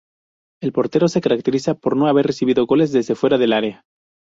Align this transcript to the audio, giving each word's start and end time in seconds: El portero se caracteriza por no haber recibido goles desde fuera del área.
El 0.63 0.71
portero 0.71 1.07
se 1.07 1.21
caracteriza 1.21 1.75
por 1.75 1.95
no 1.95 2.07
haber 2.07 2.25
recibido 2.25 2.65
goles 2.65 2.91
desde 2.91 3.13
fuera 3.13 3.37
del 3.37 3.53
área. 3.53 3.85